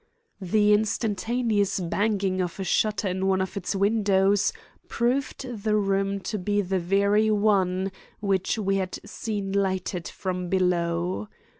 [0.41, 4.51] The instantaneous banging of a shutter in one of its windows
[4.87, 11.29] proved the room to be the very one which we had seen lighted from below.